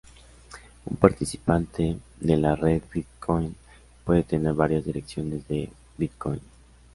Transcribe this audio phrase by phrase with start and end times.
[0.89, 3.55] Un participante de la red Bitcoin
[4.03, 6.41] puede tener varias direcciones de Bitcoin.